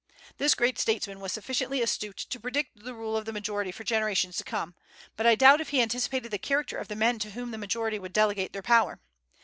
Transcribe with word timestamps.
This 0.37 0.55
great 0.55 0.79
statesman 0.79 1.19
was 1.19 1.31
sufficiently 1.31 1.79
astute 1.79 2.17
to 2.17 2.39
predict 2.39 2.83
the 2.83 2.95
rule 2.95 3.15
of 3.15 3.25
the 3.25 3.31
majority 3.31 3.71
for 3.71 3.83
generations 3.83 4.35
to 4.37 4.43
come, 4.43 4.73
but 5.15 5.27
I 5.27 5.35
doubt 5.35 5.61
if 5.61 5.69
he 5.69 5.79
anticipated 5.79 6.29
the 6.31 6.39
character 6.39 6.79
of 6.79 6.87
the 6.87 6.95
men 6.95 7.19
to 7.19 7.29
whom 7.33 7.51
the 7.51 7.59
majority 7.59 7.99
would 7.99 8.11
delegate 8.13 8.51
their 8.51 8.63
power. 8.63 8.99